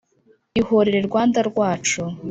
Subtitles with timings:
[0.59, 2.01] Ihorere Rwanda rwacu